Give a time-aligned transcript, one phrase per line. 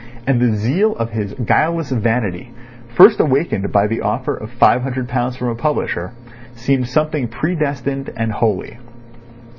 [0.25, 2.51] And the zeal of his guileless vanity
[2.87, 6.11] (first awakened by the offer of five hundred pounds from a publisher)
[6.55, 8.79] seemed something predestined and holy.